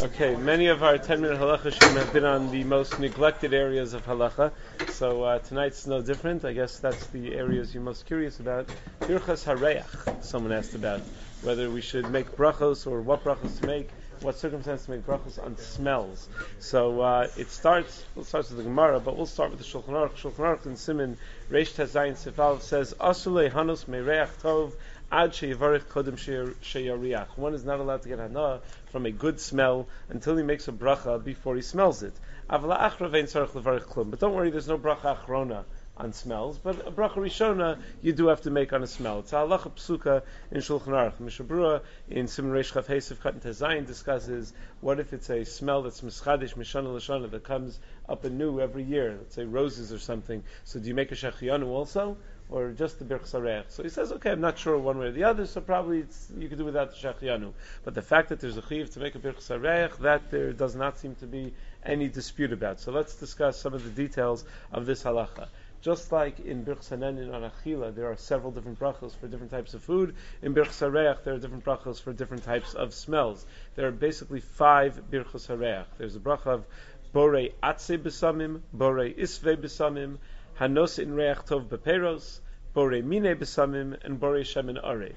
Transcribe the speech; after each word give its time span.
Okay, 0.00 0.36
many 0.36 0.68
of 0.68 0.84
our 0.84 0.96
10 0.96 1.22
minute 1.22 1.40
halacha 1.40 1.96
have 1.96 2.12
been 2.12 2.24
on 2.24 2.52
the 2.52 2.62
most 2.62 3.00
neglected 3.00 3.52
areas 3.52 3.94
of 3.94 4.04
halacha, 4.06 4.52
so 4.86 5.24
uh, 5.24 5.40
tonight's 5.40 5.88
no 5.88 6.00
different. 6.00 6.44
I 6.44 6.52
guess 6.52 6.78
that's 6.78 7.08
the 7.08 7.34
areas 7.34 7.74
you're 7.74 7.82
most 7.82 8.06
curious 8.06 8.38
about. 8.38 8.68
Birchas 9.08 9.44
Hareach, 9.44 9.88
someone 10.20 10.52
asked 10.52 10.76
about 10.76 11.02
whether 11.40 11.68
we 11.68 11.80
should 11.80 12.08
make 12.08 12.36
brachos 12.36 12.86
or 12.86 13.02
what 13.02 13.24
brachos 13.24 13.58
to 13.58 13.64
make, 13.64 13.90
what 14.20 14.36
circumstances 14.38 14.86
to 14.86 14.92
make 14.92 15.04
brachos 15.04 15.42
on 15.44 15.56
smells. 15.56 16.28
So 16.60 17.00
uh, 17.00 17.26
it 17.36 17.50
starts, 17.50 18.04
well, 18.14 18.22
it 18.22 18.26
starts 18.26 18.50
with 18.50 18.58
the 18.58 18.64
Gemara, 18.64 19.00
but 19.00 19.16
we'll 19.16 19.26
start 19.26 19.50
with 19.50 19.58
the 19.58 19.64
Shulchan 19.64 19.94
Aruch. 19.94 20.12
Shulchan 20.14 20.44
Aruch 20.44 20.66
in 20.66 20.74
Siman, 20.74 21.16
Reish 21.50 21.74
Tazayin 21.74 22.12
Sifal 22.12 22.60
says, 22.62 22.94
Asule 23.00 23.50
Hanos 23.50 23.86
Mereach 23.86 24.40
Tov 24.40 24.74
Ad 25.10 25.32
sheyariach. 25.32 27.28
One 27.36 27.54
is 27.54 27.64
not 27.64 27.80
allowed 27.80 28.02
to 28.02 28.10
get 28.10 28.18
hana 28.18 28.60
from 28.92 29.06
a 29.06 29.10
good 29.10 29.40
smell 29.40 29.88
until 30.10 30.36
he 30.36 30.42
makes 30.42 30.68
a 30.68 30.72
bracha 30.72 31.24
before 31.24 31.56
he 31.56 31.62
smells 31.62 32.02
it. 32.02 32.12
But 32.46 32.60
don't 32.60 34.34
worry, 34.34 34.50
there's 34.50 34.68
no 34.68 34.76
bracha 34.76 35.16
achrona 35.16 35.64
on 35.96 36.12
smells, 36.12 36.58
but 36.58 36.86
a 36.86 36.90
bracha 36.92 37.16
rishona 37.16 37.78
you 38.02 38.12
do 38.12 38.26
have 38.26 38.42
to 38.42 38.50
make 38.50 38.74
on 38.74 38.82
a 38.82 38.86
smell. 38.86 39.20
It's 39.20 39.32
halacha 39.32 39.72
psuka 39.72 40.22
in 40.50 40.60
Shulchan 40.60 40.88
Aruch. 40.88 41.18
Mishnah 41.20 41.46
Berurah 41.46 41.80
in 42.10 42.26
Siman 42.26 42.52
Reish 42.52 42.72
Chav 42.72 42.84
Hesev 42.84 43.16
Katan 43.16 43.40
Tezayin 43.40 43.86
discusses 43.86 44.52
what 44.82 45.00
if 45.00 45.14
it's 45.14 45.30
a 45.30 45.44
smell 45.44 45.82
that's 45.82 46.02
mischadish 46.02 46.54
mishana 46.54 46.94
l'shana 46.94 47.30
that 47.30 47.44
comes 47.44 47.80
up 48.08 48.24
anew 48.24 48.60
every 48.60 48.84
year. 48.84 49.16
Let's 49.18 49.34
say 49.34 49.44
roses 49.44 49.90
or 49.90 49.98
something. 49.98 50.44
So 50.64 50.78
do 50.78 50.86
you 50.86 50.94
make 50.94 51.10
a 51.12 51.16
shachiyanu 51.16 51.66
also? 51.66 52.18
Or 52.50 52.70
just 52.70 52.98
the 52.98 53.04
Birch 53.04 53.22
Sarech. 53.22 53.64
So 53.68 53.82
he 53.82 53.88
says, 53.88 54.12
okay, 54.12 54.30
I'm 54.30 54.40
not 54.40 54.58
sure 54.58 54.78
one 54.78 54.98
way 54.98 55.06
or 55.06 55.12
the 55.12 55.24
other, 55.24 55.46
so 55.46 55.60
probably 55.60 56.04
you 56.38 56.48
could 56.48 56.58
do 56.58 56.64
without 56.64 56.90
the 56.90 56.96
Shachianu. 56.96 57.52
But 57.84 57.94
the 57.94 58.02
fact 58.02 58.30
that 58.30 58.40
there's 58.40 58.56
a 58.56 58.62
Chiv 58.62 58.90
to 58.90 59.00
make 59.00 59.14
a 59.14 59.18
Birch 59.18 59.36
Sarech, 59.36 59.98
that 59.98 60.30
there 60.30 60.52
does 60.52 60.74
not 60.74 60.98
seem 60.98 61.14
to 61.16 61.26
be 61.26 61.52
any 61.84 62.08
dispute 62.08 62.52
about. 62.52 62.80
So 62.80 62.92
let's 62.92 63.14
discuss 63.16 63.58
some 63.60 63.74
of 63.74 63.84
the 63.84 63.90
details 63.90 64.44
of 64.72 64.86
this 64.86 65.02
halacha. 65.02 65.48
Just 65.80 66.10
like 66.10 66.40
in 66.40 66.64
Birch 66.64 66.80
Sanenin 66.80 67.32
on 67.32 67.48
Achila, 67.48 67.94
there 67.94 68.10
are 68.10 68.16
several 68.16 68.50
different 68.50 68.80
brachos 68.80 69.14
for 69.14 69.28
different 69.28 69.52
types 69.52 69.74
of 69.74 69.82
food. 69.82 70.16
In 70.42 70.52
Birch 70.52 70.70
Sareach, 70.70 71.22
there 71.22 71.34
are 71.34 71.38
different 71.38 71.64
brachos 71.64 72.02
for 72.02 72.12
different 72.12 72.42
types 72.42 72.74
of 72.74 72.92
smells. 72.92 73.46
There 73.76 73.86
are 73.86 73.92
basically 73.92 74.40
five 74.40 75.00
Birchos 75.08 75.46
Sareach. 75.46 75.86
There's 75.96 76.16
a 76.16 76.18
bracha 76.18 76.46
of 76.46 76.66
Borei 77.14 77.52
Atse 77.62 77.96
Besamim, 77.96 78.60
Borei 78.76 79.16
Isve 79.16 79.56
Besamim, 79.56 80.16
Hanos 80.58 80.98
in 80.98 81.14
Reach 81.14 81.38
Tov 81.46 81.68
Beperos, 81.68 82.40
Bore 82.74 83.00
Mine 83.02 83.34
Besamim, 83.34 83.96
and 84.04 84.20
Bore 84.20 84.44
Shemin 84.44 84.76
Arev. 84.84 85.14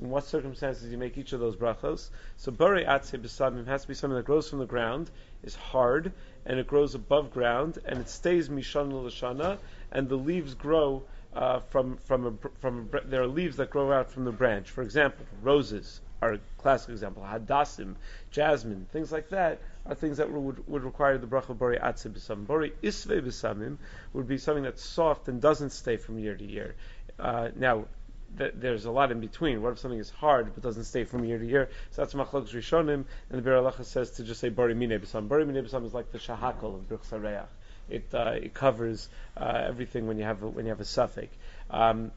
In 0.00 0.08
what 0.08 0.24
circumstances 0.24 0.84
do 0.84 0.90
you 0.90 0.98
make 0.98 1.18
each 1.18 1.32
of 1.32 1.40
those 1.40 1.56
brachos? 1.56 2.10
So 2.36 2.52
Bore 2.52 2.76
Atse 2.76 3.20
Besamim 3.20 3.66
has 3.66 3.82
to 3.82 3.88
be 3.88 3.94
something 3.94 4.16
that 4.16 4.24
grows 4.24 4.48
from 4.48 4.60
the 4.60 4.66
ground, 4.66 5.10
is 5.42 5.56
hard, 5.56 6.12
and 6.46 6.58
it 6.58 6.66
grows 6.66 6.94
above 6.94 7.32
ground, 7.32 7.78
and 7.84 7.98
it 7.98 8.08
stays 8.08 8.48
Mishana 8.48 8.92
Lashana, 8.92 9.58
and 9.90 10.08
the 10.08 10.16
leaves 10.16 10.54
grow 10.54 11.02
uh, 11.34 11.60
from 11.60 11.96
from 11.96 12.26
a, 12.26 12.48
from 12.60 12.88
a, 12.92 13.00
there 13.06 13.22
are 13.22 13.26
leaves 13.26 13.56
that 13.56 13.70
grow 13.70 13.90
out 13.90 14.10
from 14.10 14.24
the 14.24 14.32
branch. 14.32 14.70
For 14.70 14.82
example, 14.82 15.26
roses 15.42 16.00
a 16.30 16.38
classic 16.58 16.90
example. 16.90 17.26
Hadassim, 17.28 17.96
jasmine, 18.30 18.86
things 18.92 19.10
like 19.10 19.30
that 19.30 19.60
are 19.84 19.94
things 19.94 20.18
that 20.18 20.30
would, 20.30 20.66
would 20.68 20.84
require 20.84 21.18
the 21.18 21.26
bracha 21.26 21.56
bori 21.56 21.78
atze 21.78 22.08
b'samim. 22.08 22.46
Bori 22.46 22.72
isve 22.82 23.20
b'samim 23.20 23.78
would 24.12 24.28
be 24.28 24.38
something 24.38 24.62
that's 24.62 24.84
soft 24.84 25.28
and 25.28 25.40
doesn't 25.40 25.70
stay 25.70 25.96
from 25.96 26.18
year 26.18 26.36
to 26.36 26.44
year. 26.44 26.76
Uh, 27.18 27.48
now, 27.56 27.86
th- 28.38 28.54
there's 28.56 28.84
a 28.84 28.90
lot 28.90 29.10
in 29.10 29.20
between. 29.20 29.62
What 29.62 29.72
if 29.72 29.80
something 29.80 29.98
is 29.98 30.10
hard 30.10 30.54
but 30.54 30.62
doesn't 30.62 30.84
stay 30.84 31.04
from 31.04 31.24
year 31.24 31.38
to 31.38 31.46
year? 31.46 31.68
So 31.90 32.02
that's 32.02 32.14
machlok 32.14 32.48
rishonim, 32.50 33.04
and 33.30 33.38
the 33.38 33.42
Bir 33.42 33.72
says 33.82 34.12
to 34.12 34.24
just 34.24 34.40
say 34.40 34.48
bori 34.48 34.74
mine 34.74 34.90
b'samim. 34.90 35.28
Bori 35.28 35.44
mine 35.44 35.56
b'samim 35.56 35.86
is 35.86 35.94
like 35.94 36.12
the 36.12 36.18
shahakal 36.18 36.76
of 36.76 36.88
bruch 36.88 37.02
Sareach. 37.10 37.46
It, 37.90 38.08
uh, 38.14 38.36
it 38.36 38.54
covers 38.54 39.08
uh, 39.36 39.64
everything 39.66 40.06
when 40.06 40.16
you 40.16 40.24
have 40.24 40.42
a, 40.42 40.48
when 40.48 40.66
you 40.66 40.70
have 40.70 40.80
a 40.80 40.84
safek. 40.84 41.28
Um, 41.68 42.12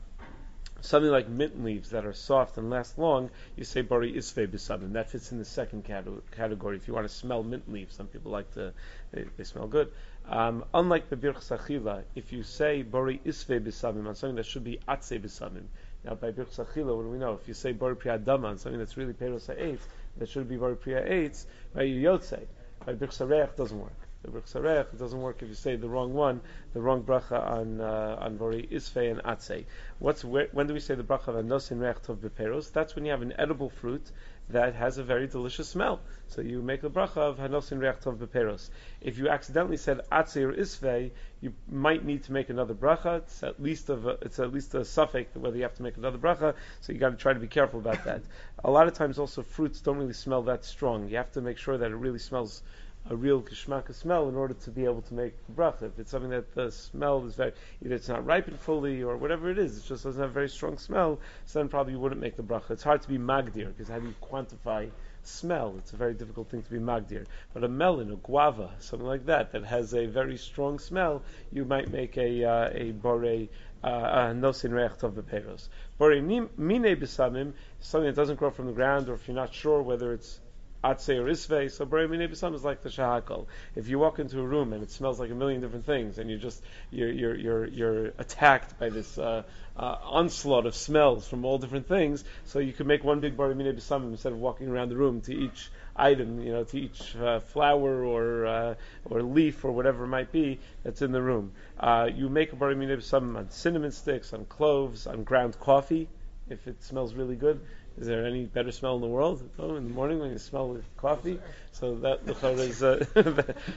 something 0.81 1.11
like 1.11 1.27
mint 1.27 1.63
leaves 1.63 1.89
that 1.89 2.05
are 2.05 2.13
soft 2.13 2.57
and 2.57 2.69
last 2.69 2.97
long, 2.97 3.29
you 3.55 3.63
say 3.63 3.81
bari 3.81 4.13
isve 4.13 4.47
b'samim. 4.47 4.93
That 4.93 5.09
fits 5.09 5.31
in 5.31 5.39
the 5.39 5.45
second 5.45 5.83
category. 5.83 6.77
If 6.77 6.87
you 6.87 6.93
want 6.93 7.07
to 7.07 7.13
smell 7.13 7.43
mint 7.43 7.71
leaves, 7.71 7.95
some 7.95 8.07
people 8.07 8.31
like 8.31 8.53
to, 8.53 8.73
they, 9.11 9.25
they 9.37 9.43
smell 9.43 9.67
good. 9.67 9.91
Um, 10.27 10.65
unlike 10.73 11.09
the 11.09 11.15
birch 11.15 11.37
sachila, 11.37 12.03
if 12.15 12.31
you 12.33 12.43
say 12.43 12.81
bari 12.81 13.21
isve 13.25 13.61
b'samim 13.61 14.07
on 14.07 14.15
something 14.15 14.35
that 14.35 14.45
should 14.45 14.63
be 14.63 14.79
atse 14.87 15.19
b'samim, 15.19 15.65
now 16.03 16.15
by 16.15 16.31
birch 16.31 16.49
sachila, 16.49 16.95
what 16.95 17.03
do 17.03 17.09
we 17.09 17.17
know? 17.17 17.33
If 17.33 17.47
you 17.47 17.53
say 17.53 17.71
bari 17.71 17.95
priyadama 17.95 18.45
on 18.45 18.57
something 18.57 18.79
that's 18.79 18.97
really 18.97 19.13
peros 19.13 19.47
ha'etz, 19.47 19.87
that 20.17 20.29
should 20.29 20.47
be 20.47 20.57
bari 20.57 20.75
priya 20.75 21.03
eitz, 21.03 21.45
by 21.73 21.83
yotze, 21.83 22.45
by 22.85 22.93
birch 22.93 23.11
sareach 23.11 23.55
doesn't 23.55 23.79
work. 23.79 24.04
It 24.27 24.97
doesn't 24.97 25.21
work 25.21 25.41
if 25.41 25.49
you 25.49 25.55
say 25.55 25.75
the 25.75 25.87
wrong 25.87 26.13
one, 26.13 26.41
the 26.73 26.81
wrong 26.81 27.03
bracha 27.03 27.39
on 27.39 27.79
uh, 27.79 28.17
on 28.19 28.37
Bori 28.37 28.67
Isfe 28.71 29.11
and 29.11 29.21
Atse. 29.23 29.65
What's 29.99 30.23
where, 30.25 30.47
when 30.51 30.67
do 30.67 30.73
we 30.73 30.79
say 30.79 30.95
the 30.95 31.03
bracha 31.03 31.27
of 31.27 31.35
Anosin 31.35 31.79
Reach 31.79 31.97
Tov 31.97 32.17
Beperos? 32.17 32.71
That's 32.71 32.95
when 32.95 33.05
you 33.05 33.11
have 33.11 33.21
an 33.21 33.33
edible 33.37 33.69
fruit 33.69 34.11
that 34.49 34.75
has 34.75 34.97
a 34.97 35.03
very 35.03 35.27
delicious 35.27 35.69
smell. 35.69 36.01
So 36.27 36.41
you 36.41 36.61
make 36.61 36.81
the 36.81 36.89
bracha 36.89 37.17
of 37.17 37.37
Hanosin 37.37 37.79
Reach 37.79 38.01
Tov 38.03 38.17
Beperos. 38.17 38.69
If 39.01 39.17
you 39.17 39.29
accidentally 39.29 39.77
said 39.77 40.01
Atse 40.11 40.37
or 40.37 40.53
Isfe, 40.53 41.11
you 41.41 41.53
might 41.69 42.03
need 42.03 42.23
to 42.23 42.31
make 42.31 42.49
another 42.49 42.73
bracha. 42.73 43.17
It's 43.17 43.43
at 43.43 43.61
least 43.61 43.89
of 43.89 44.07
a, 44.07 44.17
it's 44.21 44.39
at 44.39 44.51
least 44.51 44.73
a 44.73 44.79
safek 44.79 45.27
whether 45.35 45.57
you 45.57 45.63
have 45.63 45.75
to 45.75 45.83
make 45.83 45.97
another 45.97 46.17
bracha. 46.17 46.55
So 46.81 46.93
you 46.93 46.99
got 46.99 47.09
to 47.09 47.15
try 47.15 47.33
to 47.33 47.39
be 47.39 47.47
careful 47.47 47.79
about 47.79 48.03
that. 48.05 48.21
a 48.63 48.71
lot 48.71 48.87
of 48.87 48.93
times 48.93 49.19
also 49.19 49.43
fruits 49.43 49.81
don't 49.81 49.97
really 49.97 50.13
smell 50.13 50.43
that 50.43 50.65
strong. 50.65 51.07
You 51.09 51.17
have 51.17 51.31
to 51.33 51.41
make 51.41 51.57
sure 51.57 51.77
that 51.77 51.91
it 51.91 51.95
really 51.95 52.19
smells 52.19 52.63
a 53.07 53.15
real 53.15 53.41
kishmaka 53.41 53.93
smell 53.93 54.27
in 54.29 54.35
order 54.35 54.55
to 54.55 54.71
be 54.71 54.83
able 54.85 55.01
to 55.03 55.13
make 55.13 55.33
bracha. 55.55 55.83
If 55.83 55.99
it's 55.99 56.11
something 56.11 56.31
that 56.31 56.55
the 56.55 56.71
smell 56.71 57.23
is 57.25 57.35
very, 57.35 57.53
either 57.83 57.95
it's 57.95 58.09
not 58.09 58.25
ripened 58.25 58.59
fully 58.59 59.03
or 59.03 59.15
whatever 59.15 59.51
it 59.51 59.59
is, 59.59 59.77
it 59.77 59.85
just 59.85 60.03
doesn't 60.03 60.19
have 60.19 60.31
a 60.31 60.33
very 60.33 60.49
strong 60.49 60.77
smell, 60.77 61.19
so 61.45 61.59
then 61.59 61.69
probably 61.69 61.93
you 61.93 61.99
wouldn't 61.99 62.21
make 62.21 62.35
the 62.35 62.43
bracha. 62.43 62.71
It's 62.71 62.83
hard 62.83 63.03
to 63.03 63.07
be 63.07 63.17
magdir, 63.17 63.67
because 63.67 63.89
how 63.89 63.99
do 63.99 64.07
you 64.07 64.15
quantify 64.23 64.89
smell? 65.21 65.75
It's 65.77 65.93
a 65.93 65.97
very 65.97 66.15
difficult 66.15 66.49
thing 66.49 66.63
to 66.63 66.71
be 66.71 66.79
magdir. 66.79 67.25
But 67.53 67.63
a 67.63 67.67
melon, 67.67 68.11
a 68.11 68.15
guava, 68.15 68.71
something 68.79 69.07
like 69.07 69.27
that, 69.27 69.51
that 69.51 69.65
has 69.65 69.93
a 69.93 70.07
very 70.07 70.37
strong 70.37 70.79
smell, 70.79 71.21
you 71.51 71.63
might 71.63 71.91
make 71.91 72.17
a, 72.17 72.43
uh, 72.43 72.69
a 72.73 72.91
bore, 72.91 73.47
uh, 73.83 74.33
nosin 74.33 74.71
reach 74.71 74.97
tov 74.99 75.11
beperos. 75.13 75.69
Bore 75.99 76.19
mine 76.21 76.49
besamim, 76.57 77.53
something 77.81 78.07
that 78.07 78.15
doesn't 78.15 78.37
grow 78.37 78.49
from 78.49 78.65
the 78.65 78.73
ground, 78.73 79.09
or 79.09 79.13
if 79.13 79.27
you're 79.27 79.35
not 79.35 79.53
sure 79.53 79.83
whether 79.83 80.11
it's 80.11 80.39
Atse 80.85 81.17
or 81.17 81.25
Isve, 81.25 81.71
so 81.71 81.85
Minebisam 81.85 82.53
is 82.53 82.63
like 82.63 82.83
the 82.83 82.89
Shahakal. 82.89 83.47
If 83.75 83.87
you 83.87 83.97
walk 83.97 84.19
into 84.19 84.39
a 84.39 84.45
room 84.45 84.71
and 84.71 84.83
it 84.83 84.91
smells 84.91 85.19
like 85.19 85.31
a 85.31 85.35
million 85.35 85.61
different 85.61 85.85
things, 85.85 86.19
and 86.19 86.29
you 86.29 86.37
just 86.37 86.61
you're 86.91 87.11
you're 87.11 87.35
you're, 87.35 87.65
you're 87.65 88.05
attacked 88.19 88.79
by 88.79 88.89
this 88.89 89.17
uh, 89.17 89.43
uh, 89.75 89.95
onslaught 90.03 90.67
of 90.67 90.75
smells 90.75 91.27
from 91.27 91.43
all 91.43 91.57
different 91.57 91.87
things, 91.87 92.23
so 92.45 92.59
you 92.59 92.71
could 92.71 92.85
make 92.85 93.03
one 93.03 93.19
big 93.19 93.35
Bray 93.35 93.53
Minebisam 93.53 94.11
instead 94.11 94.31
of 94.31 94.39
walking 94.39 94.69
around 94.69 94.89
the 94.89 94.95
room 94.95 95.21
to 95.21 95.33
each 95.33 95.71
item, 95.95 96.39
you 96.41 96.51
know, 96.51 96.63
to 96.63 96.79
each 96.79 97.15
uh, 97.15 97.39
flower 97.39 98.03
or 98.05 98.45
uh, 98.45 98.75
or 99.05 99.23
leaf 99.23 99.65
or 99.65 99.71
whatever 99.71 100.03
it 100.03 100.09
might 100.09 100.31
be 100.31 100.59
that's 100.83 101.01
in 101.01 101.11
the 101.11 101.21
room. 101.21 101.51
Uh, 101.79 102.07
you 102.13 102.29
make 102.29 102.53
a 102.53 102.55
Bari 102.55 102.75
Minebisam 102.75 103.35
on 103.35 103.49
cinnamon 103.49 103.91
sticks, 103.91 104.33
on 104.33 104.45
cloves, 104.45 105.07
on 105.07 105.23
ground 105.23 105.59
coffee, 105.59 106.07
if 106.49 106.67
it 106.67 106.83
smells 106.83 107.15
really 107.15 107.35
good. 107.35 107.59
Is 107.97 108.07
there 108.07 108.25
any 108.25 108.43
better 108.43 108.73
smell 108.73 108.95
in 108.95 109.01
the 109.01 109.07
world? 109.07 109.49
Oh, 109.57 109.75
in 109.77 109.85
the 109.85 109.93
morning 109.93 110.19
when 110.19 110.31
you 110.31 110.37
smell 110.37 110.77
coffee. 110.97 111.39
So 111.71 111.95
that 111.95 112.25
luchar 112.25 112.57
is 112.59 112.83
uh, 112.83 113.05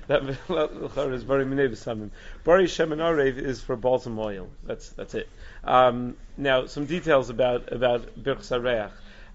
that 0.08 0.22
luchar 0.48 1.12
is 1.12 1.22
very 1.22 1.44
minev 1.44 2.10
Bari 2.42 2.64
shemen 2.64 2.98
arev 2.98 3.38
is 3.38 3.60
for 3.60 3.76
balsam 3.76 4.18
oil. 4.18 4.48
That's 4.64 4.88
that's 4.90 5.14
it. 5.14 5.28
Um, 5.62 6.16
now 6.36 6.66
some 6.66 6.86
details 6.86 7.30
about 7.30 7.72
about 7.72 8.16
birch. 8.16 8.50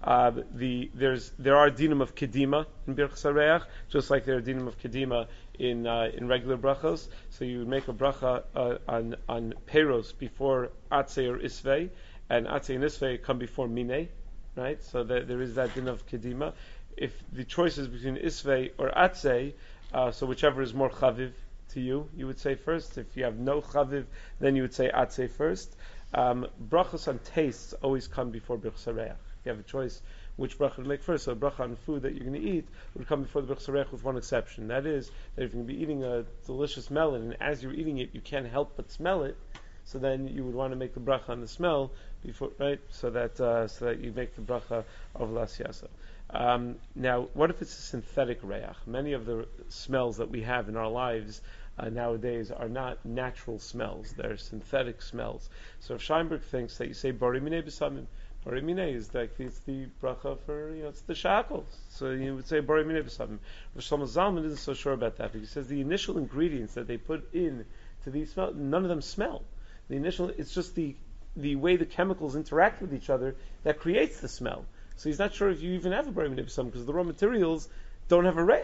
Uh, 0.04 0.32
the 0.54 0.90
there's 0.92 1.30
there 1.38 1.56
are 1.56 1.70
dinam 1.70 2.02
of 2.02 2.14
kedima 2.14 2.66
in 2.86 2.92
birch 2.92 3.12
sareach, 3.12 3.64
just 3.88 4.10
like 4.10 4.26
there 4.26 4.36
are 4.36 4.42
dinam 4.42 4.66
of 4.66 4.78
kedima 4.78 5.28
in 5.58 5.86
uh, 5.86 6.10
in 6.12 6.28
regular 6.28 6.58
brachos. 6.58 7.08
So 7.30 7.46
you 7.46 7.60
would 7.60 7.68
make 7.68 7.88
a 7.88 7.94
bracha 7.94 8.42
uh, 8.54 8.76
on 8.86 9.16
on 9.30 9.54
peros 9.66 10.12
before 10.12 10.72
atze 10.92 11.26
or 11.26 11.38
isvei, 11.38 11.88
and 12.28 12.46
atze 12.46 12.74
and 12.74 12.84
isvei 12.84 13.22
come 13.22 13.38
before 13.38 13.66
mine 13.66 14.08
right? 14.56 14.82
So 14.82 15.04
there, 15.04 15.22
there 15.24 15.40
is 15.40 15.54
that 15.54 15.74
din 15.74 15.88
of 15.88 16.06
kedima. 16.06 16.52
If 16.96 17.12
the 17.32 17.44
choice 17.44 17.78
is 17.78 17.88
between 17.88 18.16
isvei 18.16 18.70
or 18.78 18.90
atze, 18.90 19.52
uh, 19.92 20.10
so 20.10 20.26
whichever 20.26 20.62
is 20.62 20.74
more 20.74 20.90
chaviv 20.90 21.32
to 21.70 21.80
you, 21.80 22.08
you 22.16 22.26
would 22.26 22.38
say 22.38 22.54
first. 22.54 22.98
If 22.98 23.16
you 23.16 23.24
have 23.24 23.38
no 23.38 23.60
chaviv, 23.60 24.04
then 24.40 24.56
you 24.56 24.62
would 24.62 24.74
say 24.74 24.90
atze 24.94 25.30
first. 25.30 25.76
Um, 26.14 26.46
brachos 26.68 27.08
on 27.08 27.18
tastes 27.18 27.72
always 27.82 28.06
come 28.06 28.30
before 28.30 28.56
birch 28.56 28.74
If 28.86 28.86
you 28.86 29.14
have 29.46 29.58
a 29.58 29.64
choice 29.64 30.00
which 30.36 30.58
bracha 30.58 30.76
to 30.76 30.82
make 30.82 31.02
first, 31.02 31.24
so 31.24 31.32
a 31.32 31.36
bracha 31.36 31.60
on 31.60 31.76
food 31.76 32.02
that 32.02 32.14
you're 32.14 32.28
going 32.28 32.40
to 32.40 32.48
eat 32.48 32.66
would 32.94 33.06
come 33.06 33.22
before 33.22 33.42
the 33.42 33.54
birch 33.54 33.92
with 33.92 34.02
one 34.02 34.16
exception. 34.16 34.68
That 34.68 34.86
is, 34.86 35.10
that 35.34 35.44
if 35.44 35.52
you're 35.52 35.62
going 35.62 35.66
to 35.66 35.72
be 35.72 35.82
eating 35.82 36.04
a 36.04 36.24
delicious 36.46 36.90
melon, 36.90 37.22
and 37.22 37.36
as 37.40 37.62
you're 37.62 37.72
eating 37.74 37.98
it, 37.98 38.10
you 38.12 38.20
can't 38.20 38.46
help 38.46 38.74
but 38.76 38.90
smell 38.90 39.24
it, 39.24 39.36
so 39.86 39.98
then 39.98 40.28
you 40.28 40.44
would 40.44 40.54
want 40.54 40.72
to 40.72 40.76
make 40.76 40.94
the 40.94 41.00
bracha 41.00 41.30
on 41.30 41.40
the 41.40 41.48
smell 41.48 41.92
before, 42.24 42.50
right? 42.58 42.80
So 42.90 43.10
that 43.10 43.40
uh, 43.40 43.68
so 43.68 43.86
that 43.86 44.00
you 44.00 44.12
make 44.12 44.34
the 44.34 44.42
bracha 44.42 44.84
of 45.14 45.30
las 45.30 45.58
yasa. 45.58 45.88
Um, 46.30 46.76
now, 46.94 47.28
what 47.34 47.50
if 47.50 47.60
it's 47.60 47.78
a 47.78 47.82
synthetic 47.82 48.40
reach? 48.42 48.64
Many 48.86 49.12
of 49.12 49.26
the 49.26 49.46
smells 49.68 50.16
that 50.16 50.30
we 50.30 50.42
have 50.42 50.68
in 50.68 50.76
our 50.76 50.88
lives 50.88 51.42
uh, 51.78 51.90
nowadays 51.90 52.50
are 52.50 52.68
not 52.68 53.04
natural 53.04 53.58
smells; 53.58 54.12
they're 54.12 54.38
synthetic 54.38 55.02
smells. 55.02 55.48
So, 55.80 55.94
if 55.94 56.00
Scheinberg 56.00 56.42
thinks 56.42 56.78
that 56.78 56.88
you 56.88 56.94
say 56.94 57.12
"barimine 57.12 57.62
b'samim," 57.62 58.06
barimine 58.44 58.94
is 58.94 59.14
like 59.14 59.38
it's 59.38 59.58
the 59.60 59.86
bracha 60.02 60.38
for 60.46 60.74
you 60.74 60.84
know 60.84 60.88
it's 60.88 61.02
the 61.02 61.14
shackles. 61.14 61.76
So 61.90 62.10
you 62.10 62.36
would 62.36 62.46
say 62.46 62.60
barimine 62.60 63.02
b'samim. 63.02 63.38
Shlomo 63.78 64.06
Zalman 64.06 64.44
isn't 64.46 64.58
so 64.58 64.74
sure 64.74 64.92
about 64.92 65.16
that 65.18 65.32
because 65.32 65.48
he 65.48 65.52
says 65.52 65.68
the 65.68 65.80
initial 65.80 66.18
ingredients 66.18 66.74
that 66.74 66.86
they 66.86 66.96
put 66.96 67.32
in 67.34 67.64
to 68.04 68.10
these 68.10 68.32
smell, 68.32 68.52
none 68.54 68.82
of 68.82 68.88
them 68.88 69.02
smell. 69.02 69.42
The 69.88 69.96
initial, 69.96 70.28
it's 70.30 70.54
just 70.54 70.74
the 70.74 70.96
the 71.36 71.56
way 71.56 71.76
the 71.76 71.84
chemicals 71.86 72.36
interact 72.36 72.80
with 72.80 72.94
each 72.94 73.10
other 73.10 73.34
that 73.64 73.80
creates 73.80 74.20
the 74.20 74.28
smell. 74.28 74.64
So 74.96 75.08
he's 75.08 75.18
not 75.18 75.34
sure 75.34 75.50
if 75.50 75.60
you 75.60 75.72
even 75.72 75.90
have 75.92 76.06
a 76.06 76.12
barim 76.12 76.36
nibsam 76.36 76.66
because 76.66 76.86
the 76.86 76.92
raw 76.92 77.02
materials 77.02 77.68
don't 78.08 78.24
have 78.24 78.36
a 78.38 78.44
reach. 78.44 78.62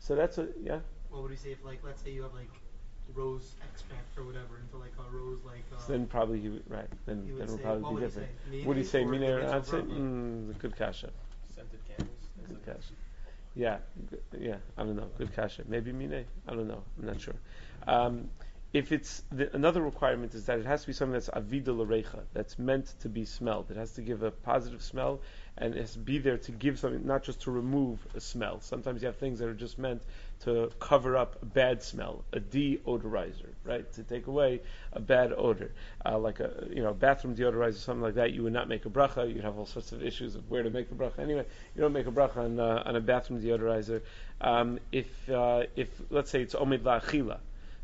So 0.00 0.14
that's 0.14 0.38
a 0.38 0.48
yeah. 0.62 0.78
What 1.10 1.22
would 1.22 1.30
you 1.30 1.36
say 1.36 1.52
if 1.52 1.64
like 1.64 1.80
let's 1.84 2.02
say 2.02 2.10
you 2.10 2.22
have 2.22 2.32
like 2.34 2.48
rose 3.14 3.54
extract 3.72 4.16
or 4.16 4.24
whatever 4.24 4.58
into 4.58 4.76
like 4.78 4.92
a 4.98 5.16
rose 5.16 5.38
like. 5.44 5.64
Uh, 5.74 5.80
so 5.80 5.92
then 5.92 6.06
probably 6.06 6.38
you 6.40 6.62
right. 6.68 6.86
Then 7.06 7.24
you 7.26 7.36
then 7.38 7.48
would 7.48 7.50
will 7.50 7.58
probably 7.58 7.82
what 7.82 7.88
be 7.90 7.94
would 7.96 8.00
different. 8.02 8.28
say? 8.50 8.64
Would 8.64 8.76
he 8.76 8.84
say 8.84 9.02
Or 9.02 9.08
miner? 9.08 9.36
Mitchell 9.40 9.54
I'd 9.54 9.66
say 9.66 9.78
mm, 9.78 10.58
good 10.58 10.76
kasha. 10.76 11.10
Scented 11.54 11.80
candles. 11.86 12.16
Good 12.48 12.54
like 12.54 12.66
kasha. 12.66 12.92
Yeah, 13.54 13.78
good, 14.08 14.22
yeah. 14.40 14.56
I 14.78 14.84
don't 14.84 14.96
know. 14.96 15.08
Good 15.18 15.34
kasha. 15.34 15.62
Maybe 15.66 15.92
mine. 15.92 16.24
I 16.48 16.54
don't 16.54 16.68
know. 16.68 16.82
I'm 16.98 17.06
not 17.06 17.20
sure. 17.20 17.34
Um, 17.86 18.28
if 18.72 18.92
it's 18.92 19.24
the, 19.32 19.52
another 19.54 19.82
requirement 19.82 20.34
is 20.34 20.46
that 20.46 20.60
it 20.60 20.66
has 20.66 20.82
to 20.82 20.86
be 20.86 20.92
something 20.92 21.14
that's 21.14 21.28
avida 21.28 21.76
l'recha, 21.76 22.20
that's 22.32 22.56
meant 22.56 22.94
to 23.00 23.08
be 23.08 23.24
smelled. 23.24 23.70
It 23.70 23.76
has 23.76 23.92
to 23.92 24.02
give 24.02 24.22
a 24.22 24.30
positive 24.30 24.80
smell, 24.80 25.20
and 25.58 25.74
it 25.74 25.80
has 25.80 25.94
to 25.94 25.98
be 25.98 26.18
there 26.18 26.38
to 26.38 26.52
give 26.52 26.78
something, 26.78 27.04
not 27.04 27.24
just 27.24 27.42
to 27.42 27.50
remove 27.50 27.98
a 28.14 28.20
smell. 28.20 28.60
Sometimes 28.60 29.02
you 29.02 29.06
have 29.06 29.16
things 29.16 29.40
that 29.40 29.48
are 29.48 29.54
just 29.54 29.76
meant 29.76 30.02
to 30.44 30.70
cover 30.78 31.16
up 31.16 31.42
a 31.42 31.46
bad 31.46 31.82
smell, 31.82 32.24
a 32.32 32.38
deodorizer, 32.38 33.48
right? 33.64 33.92
To 33.94 34.04
take 34.04 34.28
away 34.28 34.60
a 34.92 35.00
bad 35.00 35.32
odor, 35.36 35.72
uh, 36.06 36.16
like 36.18 36.38
a 36.38 36.68
you 36.70 36.82
know 36.84 36.94
bathroom 36.94 37.34
deodorizer, 37.34 37.74
something 37.74 38.02
like 38.02 38.14
that. 38.14 38.32
You 38.32 38.44
would 38.44 38.52
not 38.52 38.68
make 38.68 38.86
a 38.86 38.90
bracha. 38.90 39.34
You'd 39.34 39.42
have 39.42 39.58
all 39.58 39.66
sorts 39.66 39.90
of 39.90 40.00
issues 40.00 40.36
of 40.36 40.48
where 40.48 40.62
to 40.62 40.70
make 40.70 40.88
the 40.88 40.94
bracha. 40.94 41.18
Anyway, 41.18 41.44
you 41.74 41.80
don't 41.82 41.92
make 41.92 42.06
a 42.06 42.12
bracha 42.12 42.36
on, 42.36 42.60
uh, 42.60 42.84
on 42.86 42.94
a 42.94 43.00
bathroom 43.00 43.42
deodorizer. 43.42 44.02
Um, 44.40 44.78
if 44.92 45.28
uh, 45.28 45.64
if 45.74 45.88
let's 46.08 46.30
say 46.30 46.42
it's 46.42 46.54
omid 46.54 46.82
la'achila. 46.82 47.38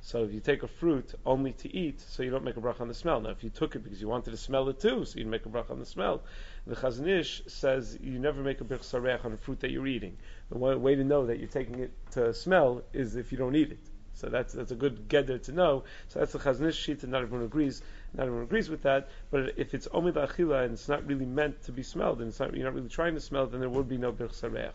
So 0.06 0.22
if 0.22 0.32
you 0.32 0.38
take 0.38 0.62
a 0.62 0.68
fruit 0.68 1.16
only 1.26 1.50
to 1.54 1.76
eat, 1.76 2.00
so 2.00 2.22
you 2.22 2.30
don't 2.30 2.44
make 2.44 2.56
a 2.56 2.60
bracha 2.60 2.80
on 2.80 2.86
the 2.86 2.94
smell. 2.94 3.20
Now, 3.20 3.30
if 3.30 3.42
you 3.42 3.50
took 3.50 3.74
it 3.74 3.82
because 3.82 4.00
you 4.00 4.06
wanted 4.06 4.30
to 4.30 4.36
smell 4.36 4.68
it 4.68 4.78
too, 4.78 5.04
so 5.04 5.18
you 5.18 5.26
make 5.26 5.46
a 5.46 5.48
bracha 5.48 5.72
on 5.72 5.80
the 5.80 5.84
smell. 5.84 6.22
The 6.64 6.76
Chazon 6.76 7.08
Ish 7.08 7.42
says 7.48 7.98
you 8.00 8.20
never 8.20 8.40
make 8.40 8.60
a 8.60 8.64
sarech 8.64 9.24
on 9.24 9.32
a 9.32 9.36
fruit 9.36 9.58
that 9.60 9.72
you're 9.72 9.88
eating. 9.88 10.16
The 10.48 10.58
way 10.58 10.94
to 10.94 11.02
know 11.02 11.26
that 11.26 11.40
you're 11.40 11.48
taking 11.48 11.80
it 11.80 11.92
to 12.12 12.32
smell 12.32 12.82
is 12.92 13.16
if 13.16 13.32
you 13.32 13.38
don't 13.38 13.56
eat 13.56 13.72
it. 13.72 13.80
So 14.12 14.28
that's 14.28 14.52
that's 14.52 14.70
a 14.70 14.76
good 14.76 15.08
gather 15.08 15.38
to 15.38 15.52
know. 15.52 15.82
So 16.06 16.20
that's 16.20 16.30
the 16.30 16.38
Chazon 16.38 16.68
Ish 16.68 16.76
sheet, 16.76 17.02
and 17.02 17.10
not 17.10 17.22
everyone 17.22 17.44
agrees. 17.44 17.82
Not 18.14 18.26
everyone 18.26 18.44
agrees 18.44 18.70
with 18.70 18.82
that. 18.82 19.08
But 19.32 19.54
if 19.56 19.74
it's 19.74 19.88
omid 19.88 20.12
achila 20.12 20.66
and 20.66 20.74
it's 20.74 20.88
not 20.88 21.04
really 21.04 21.26
meant 21.26 21.64
to 21.64 21.72
be 21.72 21.82
smelled, 21.82 22.22
and 22.22 22.32
not, 22.38 22.54
you're 22.54 22.62
not 22.62 22.74
really 22.74 22.88
trying 22.88 23.14
to 23.14 23.20
smell, 23.20 23.48
then 23.48 23.58
there 23.58 23.68
would 23.68 23.88
be 23.88 23.98
no 23.98 24.12
brich 24.12 24.40
sarech. 24.40 24.74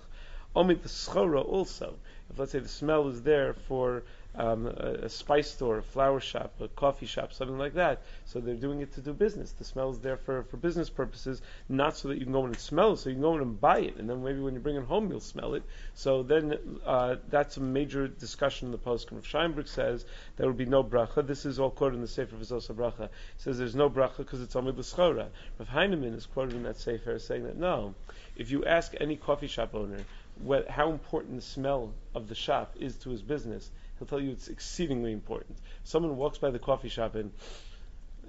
Omid 0.58 0.82
the 0.82 0.90
schora 0.90 1.42
also. 1.42 1.96
If 2.30 2.38
let's 2.38 2.52
say 2.52 2.60
the 2.60 2.68
smell 2.68 3.08
is 3.08 3.22
there 3.22 3.54
for 3.54 4.04
um, 4.36 4.66
a, 4.66 5.06
a 5.06 5.10
spice 5.10 5.52
store, 5.52 5.80
a 5.80 5.84
flower 5.84 6.20
shop, 6.20 6.54
a 6.62 6.68
coffee 6.70 7.06
shop, 7.06 7.34
something 7.34 7.58
like 7.58 7.74
that. 7.74 8.02
So 8.26 8.40
they're 8.40 8.56
doing 8.56 8.82
it 8.82 8.94
to 8.94 9.02
do 9.02 9.14
business. 9.14 9.52
The 9.52 9.64
smell 9.64 9.90
is 9.90 10.00
there 10.00 10.18
for, 10.18 10.44
for 10.44 10.58
business 10.58 10.90
purposes, 10.90 11.42
not 11.68 11.98
so 11.98 12.08
that 12.08 12.18
you 12.18 12.24
can 12.24 12.34
go 12.34 12.46
in 12.46 12.52
and 12.52 12.60
smell 12.60 12.94
it, 12.94 12.98
so 12.98 13.10
you 13.10 13.16
can 13.16 13.22
go 13.22 13.36
in 13.36 13.42
and 13.42 13.60
buy 13.60 13.80
it, 13.80 13.98
and 13.98 14.10
then 14.10 14.24
maybe 14.24 14.40
when 14.40 14.54
you 14.54 14.60
bring 14.60 14.78
it 14.78 14.86
home, 14.86 15.10
you'll 15.10 15.20
smell 15.20 15.54
it. 15.56 15.64
So 15.94 16.24
then 16.24 16.58
uh, 16.86 17.16
that's 17.30 17.58
a 17.58 17.62
major 17.62 18.08
discussion 18.08 18.68
in 18.68 18.72
the 18.72 18.78
post. 18.78 19.12
Rav 19.12 19.24
Scheinberg 19.24 19.68
says 19.68 20.06
there 20.38 20.48
will 20.48 20.54
be 20.54 20.66
no 20.66 20.84
bracha. 20.84 21.26
This 21.26 21.46
is 21.46 21.60
all 21.60 21.72
quoted 21.72 21.96
in 21.96 22.02
the 22.02 22.08
Sefer 22.08 22.36
Vizosa 22.36 22.74
Bracha. 22.74 23.10
He 23.36 23.44
says 23.44 23.58
there's 23.58 23.76
no 23.76 23.90
bracha 23.90 24.18
because 24.18 24.42
it's 24.42 24.56
only 24.56 24.72
l'schora. 24.72 25.28
Rav 25.60 25.68
Heinemann 25.68 26.14
is 26.14 26.26
quoted 26.26 26.56
in 26.56 26.64
that 26.64 26.78
Sefer 26.78 27.20
saying 27.20 27.44
that 27.44 27.58
no, 27.58 27.94
if 28.38 28.50
you 28.50 28.64
ask 28.66 28.94
any 29.00 29.18
coffee 29.18 29.48
shop 29.48 29.76
owner 29.76 30.00
what, 30.44 30.70
how 30.70 30.92
important 30.92 31.36
the 31.36 31.42
smell 31.42 31.94
of 32.16 32.28
the 32.28 32.36
shop 32.36 32.76
is 32.80 32.96
to 32.98 33.10
his 33.10 33.22
business, 33.22 33.70
he'll 34.02 34.08
tell 34.08 34.20
you 34.20 34.32
it's 34.32 34.48
exceedingly 34.48 35.12
important. 35.12 35.58
Someone 35.84 36.18
walks 36.18 36.40
by 36.40 36.50
the 36.50 36.60
coffee 36.60 36.90
shop 36.90 37.14
and 37.16 37.32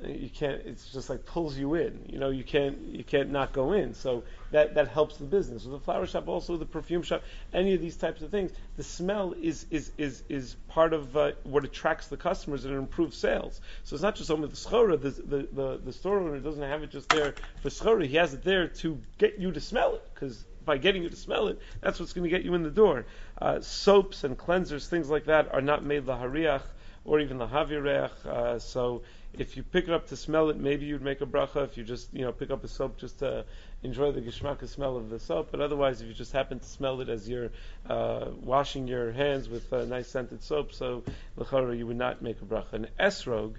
you 0.04 0.30
can't. 0.30 0.62
It's 0.64 0.92
just 0.92 1.08
like 1.08 1.24
pulls 1.26 1.56
you 1.56 1.74
in. 1.74 2.06
You 2.08 2.19
know, 2.19 2.30
you 2.30 2.44
can't. 2.44 2.78
You 2.88 3.04
can't 3.04 3.30
not 3.30 3.52
go 3.52 3.72
in. 3.72 3.94
So 3.94 4.24
that 4.50 4.74
that 4.74 4.88
helps 4.88 5.16
the 5.16 5.24
business. 5.24 5.64
With 5.64 5.72
the 5.72 5.84
flower 5.84 6.06
shop, 6.06 6.28
also 6.28 6.56
the 6.56 6.66
perfume 6.66 7.02
shop, 7.02 7.22
any 7.52 7.74
of 7.74 7.80
these 7.80 7.96
types 7.96 8.20
of 8.22 8.30
things, 8.30 8.52
the 8.76 8.82
smell 8.82 9.34
is 9.40 9.66
is 9.70 9.92
is 9.98 10.22
is 10.28 10.56
part 10.69 10.92
of 10.92 11.16
uh, 11.16 11.32
what 11.44 11.64
attracts 11.64 12.08
the 12.08 12.16
customers 12.16 12.64
and 12.64 12.74
improves 12.74 13.16
sales. 13.16 13.60
So 13.84 13.94
it's 13.94 14.02
not 14.02 14.16
just 14.16 14.30
only 14.30 14.48
the 14.48 14.56
schora. 14.56 15.00
The, 15.00 15.10
the 15.10 15.48
the 15.52 15.80
the 15.84 15.92
store 15.92 16.19
owner 16.19 16.38
doesn't 16.38 16.62
have 16.62 16.82
it 16.82 16.90
just 16.90 17.08
there 17.08 17.34
for 17.62 17.69
schora. 17.69 18.06
He 18.06 18.16
has 18.16 18.34
it 18.34 18.42
there 18.42 18.69
to 18.69 18.98
get 19.19 19.38
you 19.38 19.52
to 19.52 19.60
smell 19.60 19.94
it 19.94 20.10
because 20.14 20.44
by 20.64 20.78
getting 20.78 21.02
you 21.02 21.10
to 21.10 21.16
smell 21.16 21.48
it, 21.48 21.58
that's 21.80 22.00
what's 22.00 22.12
going 22.12 22.24
to 22.24 22.30
get 22.30 22.44
you 22.44 22.54
in 22.54 22.62
the 22.62 22.70
door. 22.70 23.06
Uh, 23.40 23.60
soaps 23.60 24.24
and 24.24 24.36
cleansers, 24.38 24.86
things 24.86 25.08
like 25.08 25.26
that, 25.26 25.52
are 25.52 25.60
not 25.60 25.84
made 25.84 26.06
lahariach 26.06 26.62
or 27.04 27.20
even 27.20 27.38
lahavirech. 27.38 28.26
Uh, 28.26 28.58
so 28.58 29.02
if 29.38 29.56
you 29.56 29.62
pick 29.62 29.84
it 29.84 29.90
up 29.90 30.08
to 30.08 30.16
smell 30.16 30.50
it, 30.50 30.58
maybe 30.58 30.86
you'd 30.86 31.02
make 31.02 31.20
a 31.20 31.26
bracha. 31.26 31.64
If 31.64 31.76
you 31.76 31.84
just 31.84 32.12
you 32.12 32.22
know 32.22 32.32
pick 32.32 32.50
up 32.50 32.64
a 32.64 32.68
soap 32.68 32.98
just 32.98 33.18
to 33.20 33.44
enjoy 33.82 34.12
the 34.12 34.20
geshmaka 34.20 34.68
smell 34.68 34.96
of 34.96 35.10
the 35.10 35.18
soap, 35.18 35.48
but 35.50 35.60
otherwise, 35.60 36.00
if 36.00 36.08
you 36.08 36.14
just 36.14 36.32
happen 36.32 36.58
to 36.58 36.66
smell 36.66 37.00
it 37.00 37.08
as 37.08 37.28
you're 37.28 37.50
uh, 37.88 38.26
washing 38.40 38.86
your 38.86 39.10
hands 39.12 39.48
with 39.48 39.72
a 39.72 39.86
nice 39.86 40.08
scented 40.08 40.42
soap, 40.42 40.72
so 40.72 41.02
lechara 41.38 41.76
you 41.76 41.86
would 41.86 41.96
not 41.96 42.22
make 42.22 42.40
a 42.42 42.44
bracha. 42.44 42.74
An 42.74 42.86
esrog 43.00 43.54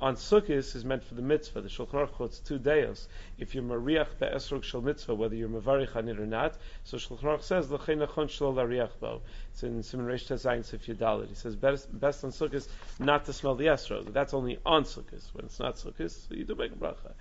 on 0.00 0.16
Sukkot 0.16 0.50
is 0.50 0.84
meant 0.84 1.04
for 1.04 1.14
the 1.14 1.22
mitzvah. 1.22 1.60
The 1.60 1.68
Shulchan 1.68 1.92
Aruch 1.92 2.12
quotes 2.12 2.38
two 2.38 2.58
deos. 2.58 3.08
If 3.38 3.54
you're 3.54 3.64
mariach 3.64 4.18
be'esrog 4.18 4.64
shel 4.64 4.80
mitzvah, 4.80 5.14
whether 5.14 5.34
you're 5.34 5.48
mavarich 5.48 5.94
on 5.96 6.08
it 6.08 6.18
or 6.18 6.26
not, 6.26 6.56
so 6.84 6.96
Shulchan 6.96 7.22
Aruch 7.22 7.42
says 7.42 7.70
l'chein 7.70 8.06
nachon 8.06 8.28
shel 8.28 8.52
lariach 8.52 8.90
bo. 9.00 9.22
It's 9.52 9.62
in 9.62 9.80
Siman 9.82 10.06
Reish 10.06 10.26
Tezayin 10.26 10.64
Sif 10.64 10.86
Yudalit. 10.86 11.28
He 11.28 11.34
says 11.34 11.56
best, 11.56 11.88
best 11.98 12.24
on 12.24 12.30
Sukkot 12.30 12.66
not 12.98 13.24
to 13.26 13.32
smell 13.32 13.54
the 13.54 13.66
esrog. 13.66 14.12
That's 14.12 14.34
only 14.34 14.58
on 14.66 14.84
Sukkot. 14.84 15.22
When 15.32 15.46
it's 15.46 15.60
not 15.60 15.76
Sukkot, 15.76 16.30
you 16.30 16.44
do 16.44 16.54
make 16.54 16.72
a 16.72 16.76
bracha. 16.76 17.12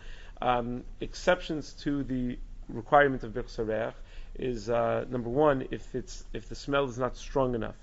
Um, 0.41 0.83
exceptions 0.99 1.73
to 1.83 2.03
the 2.03 2.37
requirement 2.69 3.23
of 3.23 3.33
birch 3.33 3.93
is 4.35 4.69
uh, 4.69 5.05
number 5.09 5.29
one 5.29 5.67
if 5.71 5.93
it's 5.93 6.23
if 6.33 6.49
the 6.49 6.55
smell 6.55 6.85
is 6.85 6.97
not 6.97 7.15
strong 7.15 7.55
enough 7.55 7.75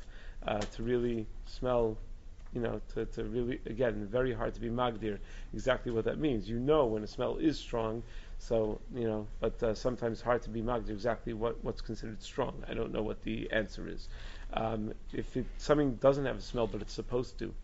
uh, 0.47 0.59
to 0.59 0.83
really 0.83 1.27
smell 1.47 1.97
you 2.55 2.61
know, 2.61 2.81
to, 2.95 3.07
to 3.07 3.25
really, 3.25 3.61
again, 3.67 4.07
very 4.11 4.33
hard 4.33 4.55
to 4.55 4.61
be 4.61 4.69
magdir 4.69 5.19
exactly 5.55 5.93
what 5.93 6.05
that 6.05 6.19
means. 6.19 6.49
You 6.49 6.59
know 6.59 6.87
when 6.87 7.03
a 7.05 7.07
smell 7.07 7.37
is 7.37 7.59
strong, 7.59 8.03
so, 8.39 8.81
you 8.95 9.05
know, 9.07 9.27
but 9.41 9.63
uh, 9.63 9.75
sometimes 9.75 10.21
hard 10.21 10.43
to 10.43 10.51
be 10.51 10.63
magdir 10.63 10.91
exactly 10.91 11.33
what, 11.33 11.63
what's 11.63 11.81
considered 11.81 12.23
strong. 12.23 12.65
I 12.69 12.75
don't 12.75 12.93
know 12.93 13.03
what 13.03 13.23
the 13.23 13.51
answer 13.53 13.89
is. 13.89 14.09
Um, 14.55 14.93
if 15.13 15.37
it, 15.37 15.47
something 15.59 15.95
doesn't 15.97 16.27
have 16.27 16.39
a 16.39 16.43
smell 16.43 16.67
but 16.67 16.83
it's 16.83 16.95
supposed 16.95 17.39
to, 17.39 17.55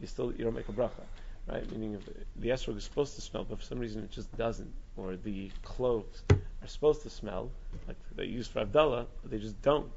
you 0.00 0.06
still, 0.06 0.32
you 0.32 0.44
don't 0.44 0.54
make 0.54 0.68
a 0.68 0.72
bracha. 0.72 1.04
Right, 1.46 1.70
meaning 1.70 1.92
if 1.92 2.08
the 2.36 2.48
esrog 2.48 2.78
is 2.78 2.84
supposed 2.84 3.16
to 3.16 3.20
smell, 3.20 3.44
but 3.44 3.58
for 3.58 3.64
some 3.64 3.78
reason 3.78 4.02
it 4.02 4.10
just 4.10 4.34
doesn't, 4.38 4.72
or 4.96 5.16
the 5.16 5.50
cloves 5.62 6.22
are 6.30 6.66
supposed 6.66 7.02
to 7.02 7.10
smell, 7.10 7.50
like 7.86 7.98
they 8.16 8.24
use 8.24 8.48
for 8.48 8.64
Havdalah, 8.64 9.06
but 9.20 9.30
they 9.30 9.36
just 9.36 9.60
don't. 9.60 9.90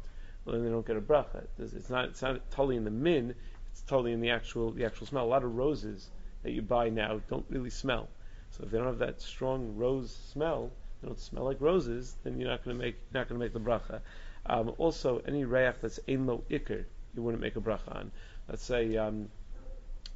Well, 0.43 0.55
then 0.55 0.65
they 0.65 0.69
don't 0.69 0.85
get 0.85 0.97
a 0.97 1.01
bracha. 1.01 1.45
It's 1.57 1.89
not, 1.89 2.05
it's 2.09 2.21
not 2.21 2.51
totally 2.51 2.75
in 2.75 2.83
the 2.83 2.91
min, 2.91 3.33
it's 3.77 3.87
totally 3.87 4.11
in 4.11 4.21
the 4.21 4.31
actual 4.31 4.71
the 4.71 4.85
actual 4.85 5.05
smell. 5.05 5.25
A 5.25 5.27
lot 5.27 5.43
of 5.43 5.55
roses 5.55 6.09
that 6.41 6.51
you 6.51 6.63
buy 6.63 6.89
now 6.89 7.21
don't 7.29 7.45
really 7.47 7.69
smell. 7.69 8.07
So 8.49 8.63
if 8.63 8.71
they 8.71 8.77
don't 8.79 8.87
have 8.87 8.97
that 8.97 9.21
strong 9.21 9.75
rose 9.75 10.17
smell, 10.31 10.71
they 10.99 11.07
don't 11.07 11.19
smell 11.19 11.43
like 11.43 11.61
roses, 11.61 12.15
then 12.23 12.39
you're 12.39 12.49
not 12.49 12.65
going 12.65 12.75
to 12.75 12.83
make 12.83 12.95
you're 12.95 13.21
not 13.21 13.29
going 13.29 13.39
to 13.39 13.45
make 13.45 13.53
the 13.53 13.59
bracha. 13.59 14.01
Um, 14.47 14.73
also, 14.79 15.21
any 15.27 15.45
rayach 15.45 15.75
that's 15.81 15.99
ein 16.09 16.25
lo 16.25 16.43
ikr, 16.49 16.85
you 17.13 17.21
wouldn't 17.21 17.41
make 17.41 17.55
a 17.55 17.61
bracha 17.61 17.95
on. 17.95 18.11
Let's 18.49 18.63
say 18.63 18.97
um, 18.97 19.29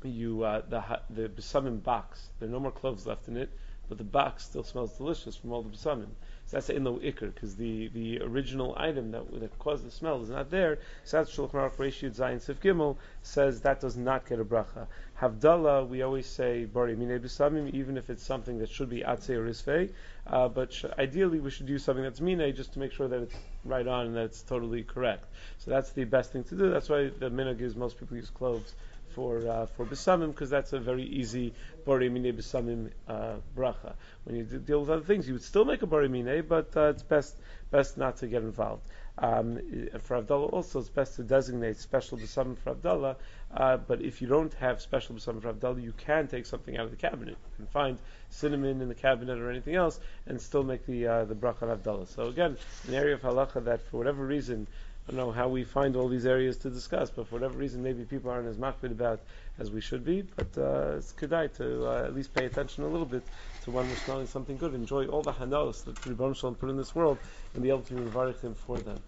you 0.03 0.43
uh, 0.43 0.63
the 0.67 0.83
the 1.11 1.29
besamim 1.29 1.83
box. 1.83 2.29
There 2.39 2.49
are 2.49 2.51
no 2.51 2.59
more 2.59 2.71
cloves 2.71 3.05
left 3.05 3.27
in 3.27 3.37
it, 3.37 3.51
but 3.89 3.99
the 3.99 4.03
box 4.03 4.45
still 4.45 4.63
smells 4.63 4.97
delicious 4.97 5.35
from 5.35 5.51
all 5.51 5.61
the 5.61 5.69
besamim. 5.69 6.09
So 6.51 6.57
that's 6.57 6.69
in 6.69 6.83
the 6.83 6.91
ikr 6.91 7.33
because 7.33 7.55
the, 7.55 7.87
the 7.93 8.19
original 8.23 8.75
item 8.77 9.11
that 9.11 9.23
that 9.39 9.57
caused 9.57 9.85
the 9.85 9.89
smell 9.89 10.21
is 10.21 10.29
not 10.29 10.51
there. 10.51 10.79
So 11.05 11.15
that's 11.15 11.33
Shulchan 11.33 11.51
Aruch 11.51 11.77
Reshiyud 11.77 12.13
Zayin 12.13 12.41
Sif 12.41 12.59
Gimel 12.59 12.97
says 13.21 13.61
that 13.61 13.79
does 13.79 13.95
not 13.95 14.27
get 14.27 14.41
a 14.41 14.43
bracha. 14.43 14.87
Havdalah 15.21 15.87
we 15.87 16.01
always 16.01 16.25
say 16.25 16.65
bari 16.65 16.93
mine 16.97 17.17
besamim 17.21 17.69
even 17.73 17.95
if 17.95 18.09
it's 18.09 18.23
something 18.23 18.57
that 18.57 18.69
should 18.69 18.89
be 18.89 18.99
atzei 18.99 19.37
or 19.37 19.47
isfei, 19.49 19.93
uh, 20.27 20.49
but 20.49 20.73
sh- 20.73 20.83
ideally 20.99 21.39
we 21.39 21.49
should 21.49 21.69
use 21.69 21.85
something 21.85 22.03
that's 22.03 22.19
mine 22.19 22.53
just 22.53 22.73
to 22.73 22.79
make 22.79 22.91
sure 22.91 23.07
that 23.07 23.21
it's 23.21 23.35
right 23.63 23.87
on 23.87 24.07
and 24.07 24.15
that 24.17 24.25
it's 24.25 24.41
totally 24.41 24.83
correct. 24.83 25.23
So 25.57 25.71
that's 25.71 25.91
the 25.91 26.03
best 26.03 26.33
thing 26.33 26.43
to 26.43 26.55
do. 26.55 26.69
That's 26.69 26.89
why 26.89 27.11
the 27.17 27.31
minhag 27.31 27.61
is 27.61 27.77
most 27.77 27.97
people 27.97 28.17
use 28.17 28.29
cloves 28.29 28.75
for 29.13 29.47
uh, 29.47 29.65
for 29.65 29.85
besamim 29.85 30.27
because 30.27 30.49
that's 30.49 30.73
a 30.73 30.79
very 30.79 31.03
easy 31.03 31.53
borimine 31.85 32.33
besamim 32.33 32.89
uh, 33.07 33.35
bracha. 33.55 33.93
When 34.23 34.35
you 34.35 34.43
deal 34.43 34.81
with 34.81 34.89
other 34.89 35.03
things, 35.03 35.27
you 35.27 35.33
would 35.33 35.43
still 35.43 35.65
make 35.65 35.81
a 35.81 35.87
borimine, 35.87 36.47
but 36.47 36.75
uh, 36.75 36.89
it's 36.89 37.03
best 37.03 37.35
best 37.71 37.97
not 37.97 38.17
to 38.17 38.27
get 38.27 38.41
involved. 38.41 38.83
Um, 39.17 39.59
for 39.99 40.21
Havdalah 40.21 40.51
also, 40.53 40.79
it's 40.79 40.89
best 40.89 41.15
to 41.17 41.23
designate 41.23 41.77
special 41.77 42.17
besamim 42.17 42.57
for 42.57 42.73
Havdalah. 42.73 43.15
Uh, 43.53 43.77
but 43.77 44.01
if 44.01 44.21
you 44.21 44.27
don't 44.27 44.53
have 44.55 44.81
special 44.81 45.15
besamim 45.15 45.41
for 45.41 45.53
Havdalah, 45.53 45.83
you 45.83 45.93
can 45.93 46.27
take 46.27 46.45
something 46.45 46.77
out 46.77 46.85
of 46.85 46.91
the 46.91 46.97
cabinet. 46.97 47.37
You 47.51 47.55
can 47.57 47.67
find 47.67 47.97
cinnamon 48.29 48.81
in 48.81 48.87
the 48.87 48.95
cabinet 48.95 49.37
or 49.37 49.51
anything 49.51 49.75
else 49.75 49.99
and 50.25 50.41
still 50.41 50.63
make 50.63 50.85
the 50.85 51.07
uh, 51.07 51.25
the 51.25 51.35
bracha 51.35 51.63
Havdalah. 51.63 52.07
So 52.07 52.27
again, 52.27 52.57
an 52.87 52.93
area 52.93 53.15
of 53.15 53.21
halacha 53.21 53.63
that 53.65 53.81
for 53.87 53.97
whatever 53.97 54.25
reason 54.25 54.67
Don't 55.11 55.27
know 55.27 55.31
how 55.33 55.49
we 55.49 55.65
find 55.65 55.97
all 55.97 56.07
these 56.07 56.25
areas 56.25 56.55
to 56.59 56.69
discuss, 56.69 57.09
but 57.09 57.27
for 57.27 57.35
whatever 57.35 57.57
reason, 57.57 57.83
maybe 57.83 58.05
people 58.05 58.31
aren't 58.31 58.47
as 58.47 58.55
makbid 58.55 58.91
about 58.91 59.19
as 59.59 59.69
we 59.69 59.81
should 59.81 60.05
be. 60.05 60.21
But 60.21 60.57
uh, 60.57 60.95
it's 60.95 61.11
kedai 61.11 61.53
to 61.57 61.85
uh, 61.85 62.03
at 62.05 62.15
least 62.15 62.33
pay 62.33 62.45
attention 62.45 62.85
a 62.85 62.87
little 62.87 63.05
bit 63.05 63.21
to 63.65 63.71
when 63.71 63.89
we're 63.89 63.95
smelling 63.97 64.25
something 64.25 64.55
good. 64.55 64.73
Enjoy 64.73 65.07
all 65.07 65.21
the 65.21 65.33
hanos 65.33 65.83
that 65.83 66.05
Rebbe 66.05 66.33
Shalom 66.33 66.55
put 66.55 66.69
in 66.69 66.77
this 66.77 66.95
world, 66.95 67.17
and 67.53 67.61
be 67.61 67.67
able 67.67 67.81
to 67.81 67.93
revarich 67.95 68.39
him 68.39 68.55
for 68.55 68.77
them. 68.77 68.99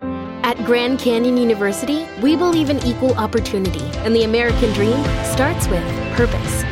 At 0.00 0.56
Grand 0.64 0.98
Canyon 0.98 1.36
University, 1.36 2.06
we 2.22 2.34
believe 2.34 2.70
in 2.70 2.82
equal 2.86 3.12
opportunity, 3.18 3.84
and 4.04 4.16
the 4.16 4.24
American 4.24 4.72
dream 4.72 5.04
starts 5.24 5.68
with 5.68 5.84
purpose. 6.16 6.71